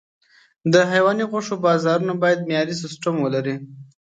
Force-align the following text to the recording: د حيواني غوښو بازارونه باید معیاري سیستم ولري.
د 0.73 0.75
حيواني 0.91 1.23
غوښو 1.31 1.55
بازارونه 1.65 2.13
باید 2.23 2.45
معیاري 2.47 2.75
سیستم 2.83 3.15
ولري. 3.19 3.55